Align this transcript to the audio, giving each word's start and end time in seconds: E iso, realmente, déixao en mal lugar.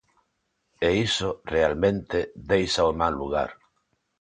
E 0.87 0.89
iso, 1.07 1.29
realmente, 1.55 2.17
déixao 2.49 2.87
en 2.91 2.97
mal 3.01 3.13
lugar. 3.21 3.49